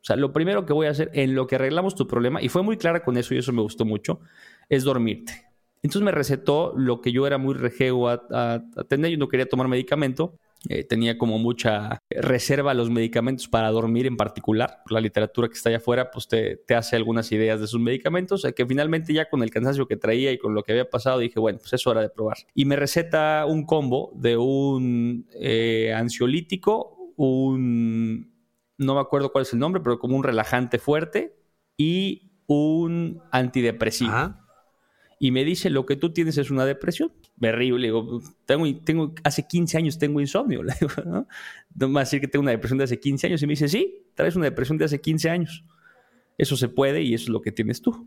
O 0.00 0.04
sea, 0.04 0.16
lo 0.16 0.32
primero 0.32 0.64
que 0.64 0.72
voy 0.72 0.86
a 0.86 0.90
hacer 0.90 1.10
en 1.12 1.34
lo 1.34 1.46
que 1.46 1.56
arreglamos 1.56 1.94
tu 1.94 2.06
problema, 2.06 2.40
y 2.42 2.48
fue 2.48 2.62
muy 2.62 2.78
clara 2.78 3.02
con 3.02 3.16
eso 3.18 3.34
y 3.34 3.38
eso 3.38 3.52
me 3.52 3.60
gustó 3.60 3.84
mucho, 3.84 4.20
es 4.68 4.84
dormirte. 4.84 5.50
Entonces 5.82 6.02
me 6.02 6.12
recetó 6.12 6.72
lo 6.76 7.00
que 7.00 7.12
yo 7.12 7.26
era 7.26 7.38
muy 7.38 7.54
rejego 7.54 8.08
a, 8.08 8.22
a, 8.30 8.84
tener, 8.84 9.10
yo 9.10 9.18
no 9.18 9.28
quería 9.28 9.46
tomar 9.46 9.68
medicamento, 9.68 10.38
eh, 10.68 10.84
tenía 10.84 11.16
como 11.16 11.38
mucha 11.38 12.02
reserva 12.10 12.72
a 12.72 12.74
los 12.74 12.90
medicamentos 12.90 13.48
para 13.48 13.70
dormir 13.70 14.06
en 14.06 14.16
particular. 14.16 14.82
La 14.90 15.00
literatura 15.00 15.48
que 15.48 15.54
está 15.54 15.70
allá 15.70 15.78
afuera 15.78 16.10
pues 16.10 16.28
te, 16.28 16.56
te 16.56 16.74
hace 16.74 16.96
algunas 16.96 17.32
ideas 17.32 17.60
de 17.60 17.66
sus 17.66 17.80
medicamentos, 17.80 18.46
que 18.54 18.66
finalmente 18.66 19.12
ya 19.12 19.28
con 19.28 19.42
el 19.42 19.50
cansancio 19.50 19.86
que 19.86 19.96
traía 19.96 20.32
y 20.32 20.38
con 20.38 20.54
lo 20.54 20.62
que 20.62 20.72
había 20.72 20.88
pasado 20.88 21.18
dije, 21.18 21.40
bueno, 21.40 21.58
pues 21.58 21.72
es 21.72 21.86
hora 21.86 22.02
de 22.02 22.10
probar. 22.10 22.36
Y 22.54 22.64
me 22.66 22.76
receta 22.76 23.46
un 23.46 23.64
combo 23.64 24.12
de 24.14 24.36
un 24.36 25.26
eh, 25.34 25.94
ansiolítico, 25.94 27.14
un, 27.16 28.32
no 28.76 28.94
me 28.94 29.00
acuerdo 29.00 29.32
cuál 29.32 29.42
es 29.42 29.52
el 29.52 29.58
nombre, 29.58 29.80
pero 29.82 29.98
como 29.98 30.16
un 30.16 30.24
relajante 30.24 30.78
fuerte 30.78 31.36
y 31.76 32.32
un 32.46 33.22
antidepresivo 33.30 34.34
y 35.22 35.32
me 35.32 35.44
dice, 35.44 35.68
lo 35.68 35.84
que 35.84 35.96
tú 35.96 36.14
tienes 36.14 36.38
es 36.38 36.50
una 36.50 36.64
depresión. 36.64 37.12
Digo, 37.40 38.20
tengo, 38.44 38.66
tengo, 38.84 39.14
hace 39.24 39.46
15 39.46 39.78
años 39.78 39.98
tengo 39.98 40.20
insomnio. 40.20 40.62
¿no? 41.06 41.26
no 41.74 41.88
me 41.88 42.00
decir 42.00 42.20
que 42.20 42.28
tengo 42.28 42.42
una 42.42 42.50
depresión 42.52 42.78
de 42.78 42.84
hace 42.84 43.00
15 43.00 43.26
años. 43.28 43.42
Y 43.42 43.46
me 43.46 43.52
dice, 43.52 43.68
sí, 43.68 44.04
traes 44.14 44.36
una 44.36 44.44
depresión 44.44 44.78
de 44.78 44.84
hace 44.84 45.00
15 45.00 45.30
años. 45.30 45.64
Eso 46.36 46.56
se 46.56 46.68
puede 46.68 47.02
y 47.02 47.14
eso 47.14 47.24
es 47.24 47.30
lo 47.30 47.40
que 47.40 47.52
tienes 47.52 47.80
tú. 47.82 48.06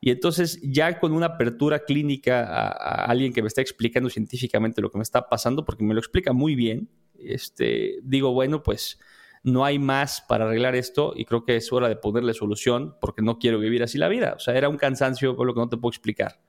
Y 0.00 0.10
entonces 0.10 0.60
ya 0.62 0.98
con 0.98 1.12
una 1.12 1.26
apertura 1.26 1.84
clínica 1.84 2.40
a, 2.40 2.68
a, 2.68 3.04
alguien 3.06 3.32
que 3.32 3.42
me 3.42 3.48
está 3.48 3.60
explicando 3.60 4.10
científicamente 4.10 4.82
lo 4.82 4.90
que 4.90 4.98
me 4.98 5.02
está 5.02 5.28
pasando, 5.28 5.64
porque 5.64 5.84
me 5.84 5.94
lo 5.94 6.00
explica 6.00 6.32
muy 6.32 6.54
bien, 6.54 6.90
este, 7.18 8.00
digo, 8.02 8.32
bueno, 8.32 8.62
pues 8.62 8.98
no 9.44 9.64
hay 9.64 9.78
más 9.78 10.22
para 10.26 10.46
arreglar 10.46 10.74
esto 10.74 11.12
y 11.14 11.26
creo 11.26 11.44
que 11.44 11.56
es 11.56 11.72
hora 11.72 11.88
de 11.88 11.96
ponerle 11.96 12.32
solución 12.32 12.96
porque 13.00 13.22
no 13.22 13.38
quiero 13.38 13.58
vivir 13.58 13.82
así 13.82 13.98
la 13.98 14.08
vida. 14.08 14.32
O 14.36 14.38
sea, 14.38 14.56
era 14.56 14.68
un 14.68 14.78
cansancio 14.78 15.36
por 15.36 15.46
lo 15.46 15.54
que 15.54 15.60
no 15.60 15.68
te 15.68 15.76
puedo 15.76 15.90
explicar. 15.90 16.40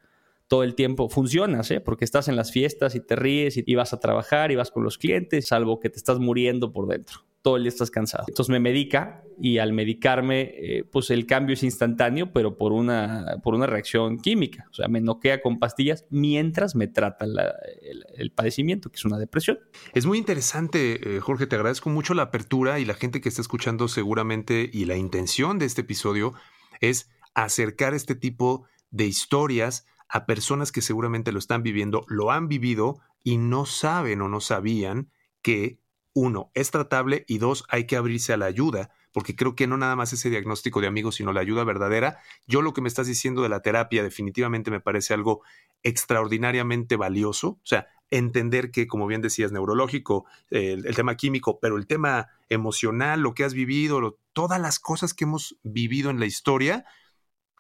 Todo 0.48 0.64
el 0.64 0.76
tiempo 0.76 1.10
funcionas, 1.10 1.72
¿eh? 1.72 1.82
porque 1.82 2.06
estás 2.06 2.28
en 2.28 2.36
las 2.36 2.52
fiestas 2.52 2.96
y 2.96 3.00
te 3.00 3.16
ríes 3.16 3.58
y 3.58 3.76
vas 3.76 3.94
a 3.94 4.00
trabajar 4.00 4.52
y 4.52 4.56
vas 4.56 4.72
con 4.72 4.84
los 4.84 4.98
clientes, 4.98 5.48
salvo 5.48 5.80
que 5.80 5.90
te 5.90 5.98
estás 5.98 6.20
muriendo 6.20 6.72
por 6.72 6.88
dentro 6.88 7.26
todo 7.46 7.58
el 7.58 7.62
día 7.62 7.70
estás 7.70 7.92
cansado. 7.92 8.26
Entonces 8.28 8.50
me 8.52 8.60
medica 8.60 9.24
y 9.40 9.60
al 9.60 9.72
medicarme, 9.72 10.52
eh, 10.56 10.84
pues 10.92 11.12
el 11.12 11.28
cambio 11.28 11.54
es 11.54 11.62
instantáneo, 11.62 12.34
pero 12.34 12.58
por 12.58 12.72
una, 12.72 13.38
por 13.44 13.54
una 13.54 13.68
reacción 13.68 14.18
química. 14.18 14.66
O 14.72 14.74
sea, 14.74 14.88
me 14.88 15.00
noquea 15.00 15.44
con 15.44 15.60
pastillas 15.60 16.06
mientras 16.10 16.74
me 16.74 16.88
trata 16.88 17.24
el, 17.24 18.32
padecimiento, 18.32 18.90
que 18.90 18.96
es 18.96 19.06
una 19.06 19.20
depresión. 19.20 19.60
Es 19.94 20.08
muy 20.08 20.18
interesante, 20.18 21.18
eh, 21.18 21.20
Jorge, 21.20 21.46
te 21.46 21.56
agradezco 21.56 21.92
mucho 21.92 22.16
la 22.16 22.24
apertura 22.24 22.80
y 22.80 22.86
la 22.86 22.96
gente 22.96 23.22
que 23.22 23.30
está 23.30 23.44
escuchando 23.44 23.88
seguramente 23.90 24.68
y 24.74 24.86
la 24.86 24.98
intención 24.98 25.60
de 25.60 25.66
este 25.66 25.82
episodio 25.82 26.34
es 26.82 27.12
acercar 27.36 27.94
este 27.94 28.16
tipo 28.16 28.66
de 28.90 29.06
historias 29.06 29.86
a 30.16 30.26
personas 30.26 30.72
que 30.72 30.82
seguramente 30.82 31.34
lo 31.34 31.40
están 31.40 31.62
viviendo, 31.62 32.06
lo 32.08 32.32
han 32.32 32.48
vivido 32.48 33.02
y 33.22 33.38
no 33.38 33.66
saben 33.66 34.22
o 34.22 34.30
no 34.30 34.40
sabían 34.40 35.12
que 35.42 35.82
uno, 36.14 36.52
es 36.54 36.72
tratable 36.72 37.26
y 37.28 37.38
dos, 37.40 37.66
hay 37.68 37.86
que 37.86 37.98
abrirse 37.98 38.32
a 38.32 38.38
la 38.38 38.46
ayuda, 38.46 38.92
porque 39.12 39.36
creo 39.36 39.58
que 39.58 39.68
no 39.68 39.76
nada 39.76 39.98
más 39.98 40.14
ese 40.14 40.30
diagnóstico 40.30 40.80
de 40.80 40.88
amigos, 40.88 41.16
sino 41.16 41.34
la 41.34 41.42
ayuda 41.42 41.66
verdadera. 41.66 42.20
Yo 42.48 42.62
lo 42.62 42.72
que 42.72 42.80
me 42.80 42.88
estás 42.88 43.08
diciendo 43.08 43.42
de 43.42 43.50
la 43.50 43.62
terapia 43.62 44.04
definitivamente 44.04 44.72
me 44.72 44.80
parece 44.80 45.14
algo 45.14 45.42
extraordinariamente 45.84 46.96
valioso, 46.96 47.50
o 47.50 47.66
sea, 47.66 47.88
entender 48.10 48.72
que, 48.72 48.88
como 48.88 49.08
bien 49.08 49.22
decías, 49.22 49.52
neurológico, 49.52 50.24
el, 50.50 50.96
tema 50.96 51.18
químico, 51.18 51.60
pero 51.60 51.76
el 51.76 51.88
tema 51.88 52.30
emocional, 52.48 53.20
lo 53.20 53.34
que 53.34 53.44
has 53.44 53.54
vivido, 53.54 54.18
todas 54.32 54.62
las 54.62 54.80
cosas 54.80 55.14
que 55.14 55.26
hemos 55.26 55.58
vivido 55.64 56.10
en 56.10 56.22
la 56.22 56.26
historia, 56.26 56.86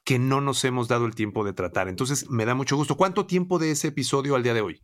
que 0.05 0.19
no 0.19 0.39
nos 0.39 0.63
hemos 0.63 0.87
dado 0.87 1.05
el 1.05 1.15
tiempo 1.15 1.43
de 1.43 1.51
tratar. 1.51 1.89
Entonces, 1.89 2.29
me 2.29 2.45
da 2.45 2.53
mucho 2.53 2.77
gusto. 2.77 2.95
¿Cuánto 2.95 3.25
tiempo 3.25 3.59
de 3.59 3.71
ese 3.71 3.89
episodio 3.89 4.35
al 4.35 4.43
día 4.43 4.53
de 4.53 4.61
hoy? 4.61 4.81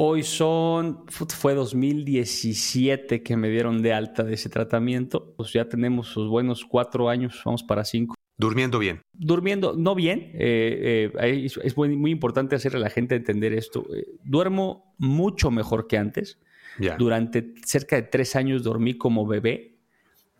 Hoy 0.00 0.22
son, 0.22 1.06
fue 1.08 1.54
2017 1.54 3.22
que 3.22 3.36
me 3.36 3.48
dieron 3.48 3.80
de 3.80 3.92
alta 3.92 4.24
de 4.24 4.34
ese 4.34 4.48
tratamiento. 4.48 5.34
Pues 5.36 5.52
ya 5.52 5.68
tenemos 5.68 6.08
sus 6.08 6.28
buenos 6.28 6.64
cuatro 6.64 7.08
años, 7.08 7.40
vamos 7.44 7.62
para 7.62 7.84
cinco. 7.84 8.14
Durmiendo 8.36 8.78
bien. 8.78 9.02
Durmiendo, 9.12 9.74
no 9.76 9.94
bien. 9.94 10.30
Eh, 10.34 11.10
eh, 11.18 11.46
es, 11.46 11.76
muy, 11.76 12.10
importante 12.10 12.54
hacerle 12.54 12.78
a 12.78 12.82
la 12.82 12.90
gente 12.90 13.16
entender 13.16 13.52
esto. 13.52 13.86
Eh, 13.92 14.04
duermo 14.22 14.94
mucho 14.98 15.50
mejor 15.50 15.86
que 15.86 15.96
antes. 15.96 16.38
Durante 16.96 17.54
cerca 17.66 17.96
de 17.96 18.02
tres 18.02 18.36
años 18.36 18.62
dormí 18.62 18.94
como 18.96 19.26
bebé. 19.26 19.77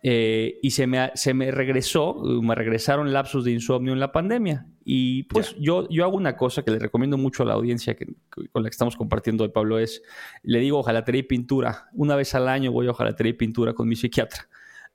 Eh, 0.03 0.59
y 0.63 0.71
se 0.71 0.87
me, 0.87 1.11
se 1.15 1.35
me 1.35 1.51
regresó, 1.51 2.15
me 2.15 2.55
regresaron 2.55 3.13
lapsos 3.13 3.45
de 3.45 3.53
insomnio 3.53 3.93
en 3.93 4.01
la 4.01 4.13
pandemia. 4.13 4.67
Y 4.85 5.25
pues 5.25 5.57
yo, 5.59 5.89
yo 5.89 6.05
hago 6.05 6.17
una 6.17 6.37
cosa 6.37 6.63
que 6.63 6.71
le 6.71 6.79
recomiendo 6.79 7.19
mucho 7.19 7.43
a 7.43 7.47
la 7.47 7.55
audiencia 7.55 7.95
que, 7.95 8.07
con 8.53 8.63
la 8.63 8.69
que 8.69 8.75
estamos 8.75 8.97
compartiendo 8.97 9.45
hoy, 9.45 9.51
Pablo, 9.51 9.79
es, 9.79 10.03
le 10.43 10.61
digo 10.61 10.79
ojalatería 10.79 11.21
y 11.21 11.25
pintura. 11.25 11.89
Una 11.93 12.17
vez 12.17 12.35
al 12.35 12.49
año 12.49 12.73
voy 12.73 12.87
a 12.87 12.91
ojalatería 12.91 13.31
y 13.31 13.35
pintura 13.35 13.75
con 13.75 13.89
mi 13.89 13.97
psiquiatra 13.97 14.49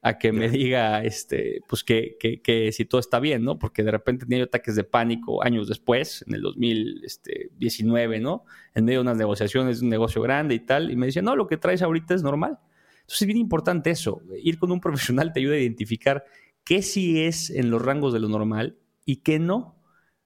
a 0.05 0.17
que 0.17 0.33
me 0.33 0.49
diga 0.49 1.01
este, 1.01 1.61
pues 1.67 1.83
que, 1.83 2.17
que, 2.19 2.41
que, 2.41 2.73
si 2.73 2.83
todo 2.83 2.99
está 2.99 3.21
bien, 3.21 3.45
¿no? 3.45 3.57
Porque 3.57 3.83
de 3.83 3.91
repente 3.91 4.25
tenía 4.25 4.43
ataques 4.43 4.75
de 4.75 4.83
pánico 4.83 5.41
años 5.41 5.69
después, 5.69 6.25
en 6.27 6.35
el 6.35 6.41
2019, 6.41 7.05
este, 7.05 8.21
¿no? 8.21 8.43
En 8.75 8.83
medio 8.83 8.99
de 8.99 9.03
unas 9.03 9.17
negociaciones 9.17 9.81
un 9.81 9.87
negocio 9.87 10.21
grande 10.21 10.55
y 10.55 10.59
tal, 10.59 10.91
y 10.91 10.97
me 10.97 11.05
decía, 11.05 11.21
no, 11.21 11.37
lo 11.37 11.47
que 11.47 11.55
traes 11.55 11.81
ahorita 11.81 12.13
es 12.13 12.21
normal. 12.21 12.59
Entonces 13.03 13.21
es 13.21 13.27
bien 13.27 13.39
importante 13.39 13.89
eso. 13.91 14.21
Ir 14.41 14.57
con 14.57 14.71
un 14.71 14.79
profesional 14.79 15.33
te 15.33 15.39
ayuda 15.39 15.55
a 15.55 15.59
identificar 15.59 16.23
qué 16.63 16.81
sí 16.81 17.21
es 17.21 17.49
en 17.49 17.69
los 17.69 17.81
rangos 17.81 18.13
de 18.13 18.19
lo 18.19 18.29
normal 18.29 18.77
y 19.05 19.17
qué 19.17 19.39
no. 19.39 19.77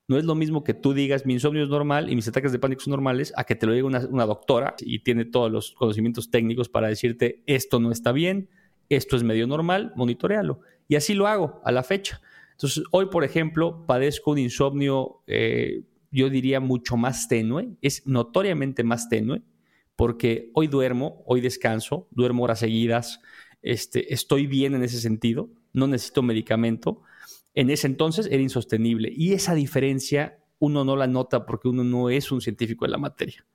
No 0.08 0.18
es 0.18 0.24
lo 0.24 0.36
mismo 0.36 0.64
que 0.64 0.74
tú 0.74 0.94
digas 0.94 1.26
mi 1.26 1.34
insomnio 1.34 1.64
es 1.64 1.70
normal 1.70 2.10
y 2.10 2.16
mis 2.16 2.28
ataques 2.28 2.54
de 2.54 2.60
pánico 2.60 2.82
son 2.82 2.92
normales 2.92 3.34
a 3.36 3.44
que 3.44 3.56
te 3.56 3.66
lo 3.66 3.74
diga 3.74 3.88
una, 3.88 4.26
doctora 4.26 4.76
y 4.80 5.00
tiene 5.00 5.26
todos 5.26 5.52
los 5.52 5.72
conocimientos 5.74 6.32
técnicos 6.32 6.70
para 6.70 6.88
decirte 6.88 7.44
esto 7.46 7.82
no 7.82 7.92
está 7.92 8.14
bien, 8.14 8.50
esto 8.88 9.18
es 9.18 9.24
medio 9.24 9.48
normal, 9.48 9.92
monitorealo. 9.98 10.62
Y 10.88 10.96
así 10.96 11.14
lo 11.14 11.28
hago 11.28 11.60
a 11.66 11.74
la 11.74 11.84
fecha. 11.84 12.22
Entonces, 12.52 12.86
hoy, 12.92 13.08
por 13.08 13.26
ejemplo, 13.26 13.86
padezco 13.86 14.32
un 14.32 14.38
insomnio, 14.38 15.22
eh, 15.28 15.84
yo 16.10 16.30
diría, 16.30 16.60
mucho 16.60 16.96
más 16.96 17.28
tenue, 17.28 17.76
es 17.82 18.08
notoriamente 18.08 18.84
más 18.84 19.10
tenue, 19.10 19.42
porque 19.98 20.52
hoy 20.54 20.68
duermo, 20.68 21.24
hoy 21.26 21.42
descanso, 21.42 22.08
duermo 22.12 22.44
horas 22.44 22.60
seguidas, 22.60 23.20
este, 23.62 24.14
estoy 24.14 24.48
bien 24.48 24.76
en 24.76 24.84
ese 24.84 25.02
sentido, 25.02 25.50
no 25.74 25.88
necesito 25.88 26.22
medicamento. 26.22 27.02
En 27.54 27.72
ese 27.72 27.88
entonces 27.88 28.28
era 28.32 28.42
insostenible 28.42 29.12
y 29.14 29.34
esa 29.34 29.56
diferencia 29.56 30.40
uno 30.60 30.86
no 30.86 30.96
la 30.96 31.08
nota 31.08 31.46
porque 31.46 31.68
uno 31.68 31.84
no 31.84 32.10
es 32.10 32.32
un 32.32 32.42
científico 32.42 32.86
de 32.86 32.92
la 32.92 33.00
materia. 33.00 33.46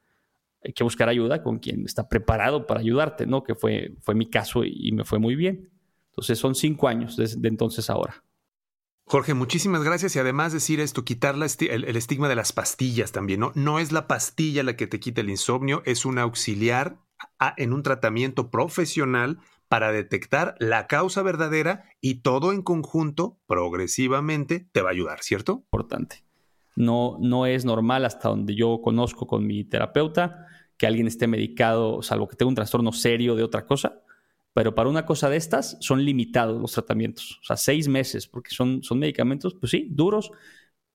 Hay 0.65 0.73
que 0.73 0.85
buscar 0.85 1.09
ayuda 1.09 1.43
con 1.43 1.61
quien 1.61 1.85
está 1.87 2.09
preparado 2.09 2.67
para 2.67 2.81
ayudarte, 2.81 3.25
¿no? 3.25 3.45
Que 3.45 3.55
fue, 3.55 3.95
fue 4.01 4.15
mi 4.15 4.27
caso 4.27 4.65
y, 4.65 4.91
me 4.93 5.05
fue 5.05 5.21
muy 5.21 5.37
bien. 5.37 5.71
Entonces 6.11 6.39
son 6.39 6.55
cinco 6.57 6.89
años 6.89 7.17
desde 7.17 7.49
entonces 7.49 7.89
ahora. 7.89 8.25
Jorge, 9.05 9.35
muchísimas 9.35 9.83
gracias. 9.83 10.17
Y 10.17 10.19
además 10.19 10.53
decir 10.53 10.81
esto, 10.81 11.05
quitar 11.05 11.35
el, 11.35 11.97
estigma 11.97 12.29
de 12.29 12.37
las 12.37 12.53
pastillas 12.53 13.13
también, 13.13 13.41
¿no? 13.41 13.53
No 13.55 13.79
es 13.79 13.93
la 13.93 14.07
pastilla 14.07 14.63
la 14.63 14.77
que 14.77 14.87
te 14.87 15.01
quita 15.01 15.21
el 15.21 15.31
insomnio, 15.31 15.83
es 15.85 16.05
un 16.05 16.19
auxiliar 16.19 16.99
en 17.57 17.73
un 17.73 17.83
tratamiento 17.83 18.51
profesional 18.51 19.39
para 19.69 19.93
detectar 19.93 20.55
la 20.59 20.87
causa 20.87 21.23
verdadera 21.23 21.85
y 22.01 22.17
todo 22.17 22.53
en 22.53 22.63
conjunto, 22.63 23.39
progresivamente, 23.47 24.69
te 24.73 24.83
va 24.83 24.91
a 24.91 24.93
ayudar, 24.93 25.23
¿cierto? 25.23 25.63
Importante. 25.65 26.25
No, 26.77 27.17
no 27.21 27.47
es 27.47 27.65
normal 27.65 28.05
hasta 28.05 28.29
donde 28.29 28.55
yo 28.55 28.81
conozco 28.83 29.27
con 29.27 29.47
mi 29.47 29.65
terapeuta 29.65 30.47
que 30.77 30.87
alguien 30.87 31.07
esté 31.07 31.27
medicado, 31.27 32.03
salvo 32.03 32.29
que 32.29 32.37
tenga 32.37 32.49
un 32.49 32.55
trastorno 32.55 32.93
serio 32.93 33.35
de 33.35 33.45
otra 33.45 33.67
cosa, 33.67 34.03
pero 34.53 34.75
para 34.75 34.89
una 34.89 35.07
cosa 35.07 35.31
de 35.31 35.37
estas 35.37 35.77
son 35.81 36.05
limitados 36.05 36.61
los 36.61 36.73
tratamientos, 36.73 37.39
o 37.43 37.45
sea, 37.45 37.57
seis 37.57 37.89
meses, 37.89 38.27
porque 38.27 38.51
son, 38.51 38.83
son 38.83 38.99
medicamentos, 38.99 39.55
pues 39.55 39.71
sí, 39.71 39.89
duros, 39.91 40.31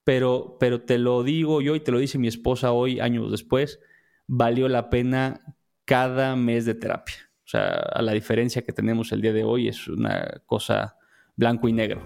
pero, 0.04 0.58
pero 0.60 0.82
te 0.82 0.98
lo 0.98 1.24
digo 1.24 1.62
yo 1.62 1.76
y 1.76 1.80
te 1.80 1.92
lo 1.92 2.00
dice 2.00 2.18
mi 2.18 2.28
esposa 2.28 2.72
hoy, 2.72 3.00
años 3.00 3.32
después, 3.32 3.80
valió 4.28 4.70
la 4.70 4.90
pena 4.90 5.42
cada 5.86 6.36
mes 6.36 6.66
de 6.66 6.76
terapia. 6.76 7.16
O 7.46 7.50
sea, 7.50 7.70
a 7.70 8.02
la 8.02 8.12
diferencia 8.12 8.62
que 8.62 8.74
tenemos 8.74 9.12
el 9.12 9.22
día 9.22 9.34
de 9.34 9.44
hoy 9.44 9.70
es 9.70 9.88
una 9.88 10.42
cosa 10.46 10.98
blanco 11.36 11.70
y 11.70 11.74
negro. 11.74 12.04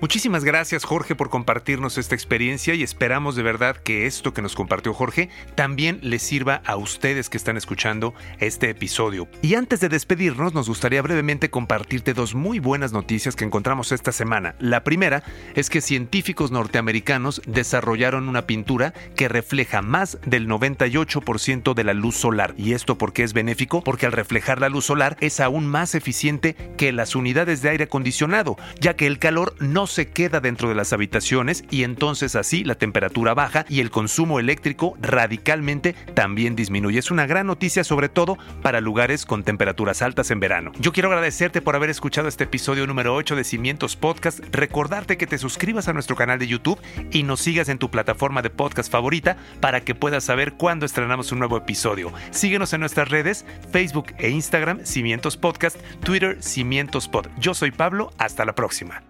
Muchísimas 0.00 0.44
gracias 0.44 0.84
Jorge 0.84 1.14
por 1.14 1.28
compartirnos 1.28 1.98
esta 1.98 2.14
experiencia 2.14 2.72
y 2.72 2.82
esperamos 2.82 3.36
de 3.36 3.42
verdad 3.42 3.76
que 3.76 4.06
esto 4.06 4.32
que 4.32 4.40
nos 4.40 4.54
compartió 4.54 4.94
Jorge 4.94 5.28
también 5.56 5.98
les 6.00 6.22
sirva 6.22 6.62
a 6.64 6.76
ustedes 6.76 7.28
que 7.28 7.36
están 7.36 7.58
escuchando 7.58 8.14
este 8.38 8.70
episodio. 8.70 9.28
Y 9.42 9.56
antes 9.56 9.78
de 9.80 9.90
despedirnos 9.90 10.54
nos 10.54 10.68
gustaría 10.68 11.02
brevemente 11.02 11.50
compartirte 11.50 12.14
dos 12.14 12.34
muy 12.34 12.60
buenas 12.60 12.92
noticias 12.92 13.36
que 13.36 13.44
encontramos 13.44 13.92
esta 13.92 14.10
semana. 14.10 14.54
La 14.58 14.84
primera 14.84 15.22
es 15.54 15.68
que 15.68 15.82
científicos 15.82 16.50
norteamericanos 16.50 17.42
desarrollaron 17.46 18.26
una 18.26 18.46
pintura 18.46 18.94
que 19.16 19.28
refleja 19.28 19.82
más 19.82 20.16
del 20.24 20.48
98% 20.48 21.74
de 21.74 21.84
la 21.84 21.92
luz 21.92 22.16
solar. 22.16 22.54
¿Y 22.56 22.72
esto 22.72 22.96
por 22.96 23.12
qué 23.12 23.22
es 23.22 23.34
benéfico? 23.34 23.82
Porque 23.82 24.06
al 24.06 24.12
reflejar 24.12 24.62
la 24.62 24.70
luz 24.70 24.86
solar 24.86 25.18
es 25.20 25.40
aún 25.40 25.66
más 25.66 25.94
eficiente 25.94 26.56
que 26.78 26.90
las 26.90 27.14
unidades 27.14 27.60
de 27.60 27.68
aire 27.68 27.84
acondicionado, 27.84 28.56
ya 28.80 28.96
que 28.96 29.06
el 29.06 29.18
calor 29.18 29.54
no 29.60 29.89
se 29.90 30.08
queda 30.08 30.40
dentro 30.40 30.68
de 30.68 30.74
las 30.74 30.92
habitaciones 30.92 31.64
y 31.70 31.82
entonces 31.82 32.36
así 32.36 32.64
la 32.64 32.76
temperatura 32.76 33.34
baja 33.34 33.66
y 33.68 33.80
el 33.80 33.90
consumo 33.90 34.40
eléctrico 34.40 34.96
radicalmente 35.00 35.94
también 36.14 36.56
disminuye. 36.56 36.98
Es 36.98 37.10
una 37.10 37.26
gran 37.26 37.46
noticia 37.46 37.84
sobre 37.84 38.08
todo 38.08 38.38
para 38.62 38.80
lugares 38.80 39.26
con 39.26 39.42
temperaturas 39.42 40.02
altas 40.02 40.30
en 40.30 40.40
verano. 40.40 40.72
Yo 40.78 40.92
quiero 40.92 41.08
agradecerte 41.08 41.60
por 41.62 41.76
haber 41.76 41.90
escuchado 41.90 42.28
este 42.28 42.44
episodio 42.44 42.86
número 42.86 43.14
8 43.14 43.36
de 43.36 43.44
Cimientos 43.44 43.96
Podcast, 43.96 44.40
recordarte 44.52 45.16
que 45.16 45.26
te 45.26 45.38
suscribas 45.38 45.88
a 45.88 45.92
nuestro 45.92 46.16
canal 46.16 46.38
de 46.38 46.46
YouTube 46.46 46.80
y 47.10 47.22
nos 47.22 47.40
sigas 47.40 47.68
en 47.68 47.78
tu 47.78 47.90
plataforma 47.90 48.42
de 48.42 48.50
podcast 48.50 48.90
favorita 48.90 49.36
para 49.60 49.80
que 49.82 49.94
puedas 49.94 50.24
saber 50.24 50.54
cuándo 50.54 50.86
estrenamos 50.86 51.32
un 51.32 51.38
nuevo 51.38 51.56
episodio. 51.56 52.12
Síguenos 52.30 52.72
en 52.72 52.80
nuestras 52.80 53.08
redes, 53.08 53.44
Facebook 53.72 54.14
e 54.18 54.30
Instagram, 54.30 54.84
Cimientos 54.84 55.36
Podcast, 55.36 55.76
Twitter, 56.04 56.42
Cimientos 56.42 57.08
Pod. 57.08 57.26
Yo 57.38 57.54
soy 57.54 57.70
Pablo, 57.70 58.12
hasta 58.18 58.44
la 58.44 58.54
próxima. 58.54 59.09